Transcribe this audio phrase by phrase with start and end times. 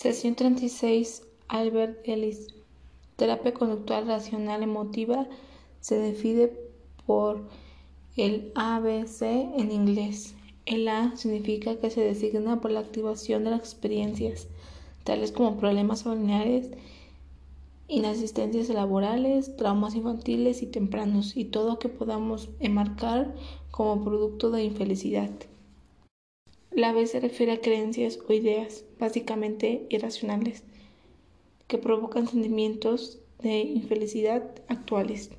[0.00, 1.24] Sesión 36.
[1.48, 2.54] Albert Ellis.
[3.16, 5.26] Terapia conductual racional emotiva
[5.80, 6.52] se define
[7.04, 7.48] por
[8.16, 10.36] el ABC en inglés.
[10.66, 14.46] El A significa que se designa por la activación de las experiencias,
[15.02, 16.70] tales como problemas familiares,
[17.88, 23.34] inasistencias laborales, traumas infantiles y tempranos, y todo que podamos enmarcar
[23.72, 25.30] como producto de infelicidad.
[26.78, 30.62] La B se refiere a creencias o ideas, básicamente irracionales,
[31.66, 35.30] que provocan sentimientos de infelicidad actuales.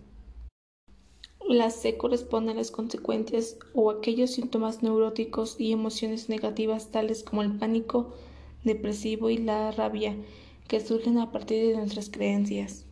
[1.47, 7.41] La C corresponde a las consecuencias o aquellos síntomas neuróticos y emociones negativas tales como
[7.41, 8.13] el pánico
[8.65, 10.17] depresivo y la rabia
[10.67, 12.85] que surgen a partir de nuestras creencias.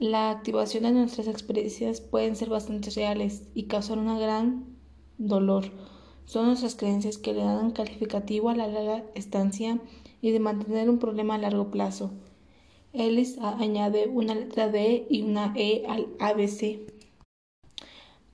[0.00, 4.76] La activación de nuestras experiencias pueden ser bastante reales y causar un gran
[5.18, 5.66] dolor
[6.28, 9.80] son nuestras creencias que le dan calificativo a la larga estancia
[10.20, 12.10] y de mantener un problema a largo plazo.
[12.92, 16.80] Ellis añade una letra D y una E al ABC.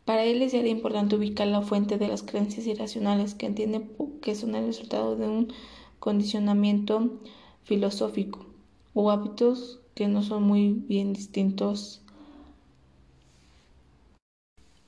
[0.04, 3.88] Para Ellis era importante ubicar la fuente de las creencias irracionales que entiende
[4.20, 5.52] que son el resultado de un
[6.00, 7.20] condicionamiento
[7.62, 8.44] filosófico
[8.92, 12.03] o hábitos que no son muy bien distintos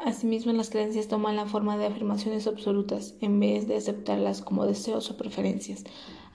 [0.07, 5.11] Asimismo, las creencias toman la forma de afirmaciones absolutas en vez de aceptarlas como deseos
[5.11, 5.83] o preferencias.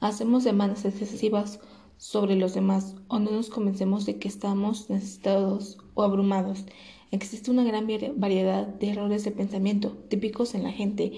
[0.01, 1.61] Hacemos demandas excesivas
[1.95, 6.65] sobre los demás o no nos convencemos de que estamos necesitados o abrumados.
[7.11, 11.13] Existe una gran variedad de errores de pensamiento típicos en la gente.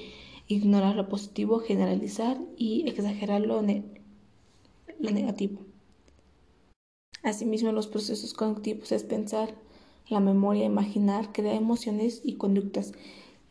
[0.48, 5.60] Ignorar lo positivo, generalizar y exagerar lo, lo negativo.
[7.24, 9.56] Asimismo, los procesos cognitivos es pensar,
[10.08, 12.94] la memoria, imaginar, crear emociones y conductas,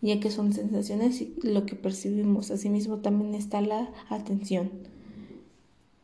[0.01, 2.51] ya que son sensaciones y lo que percibimos.
[2.51, 4.71] Asimismo, también está la atención.